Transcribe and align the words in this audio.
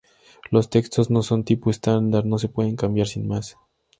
Los 0.49 0.71
textos 0.71 1.11
no 1.11 1.21
son 1.21 1.41
del 1.41 1.45
tipo 1.45 1.69
estándar, 1.69 2.25
no 2.25 2.39
se 2.39 2.49
pueden 2.49 2.75
cambiar 2.75 3.05
sin 3.05 3.27
más. 3.27 3.55